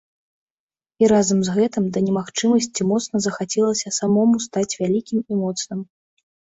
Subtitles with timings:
[1.03, 5.79] І разам з гэтым да немагчымасці моцна захацелася самому стаць вялікім і моцным.